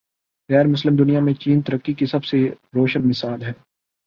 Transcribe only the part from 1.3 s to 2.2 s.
چین ترقی کی